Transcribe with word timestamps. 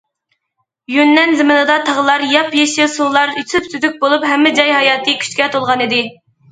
يۈننەن 0.93 1.35
زېمىنىدا 1.41 1.75
تاغلار 1.91 2.25
ياپيېشىل، 2.31 2.91
سۇلار 2.97 3.37
سۈپسۈزۈك 3.53 3.97
بولۇپ، 4.05 4.29
ھەممە 4.35 4.57
جاي 4.63 4.79
ھاياتىي 4.81 5.21
كۈچكە 5.27 5.55
تولغانىدى. 5.57 6.07